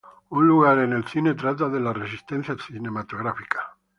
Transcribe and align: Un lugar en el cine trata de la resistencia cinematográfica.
Un 0.29 0.47
lugar 0.47 0.79
en 0.79 0.93
el 0.93 1.05
cine 1.07 1.35
trata 1.35 1.69
de 1.69 1.79
la 1.79 1.93
resistencia 1.93 2.55
cinematográfica. 2.57 3.77